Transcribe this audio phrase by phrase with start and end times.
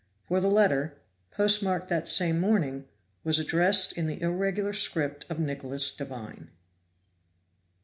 [0.23, 0.97] For the letter,
[1.29, 2.85] post marked that same morning,
[3.23, 6.49] was addressed in the irregular script of Nicholas Devine!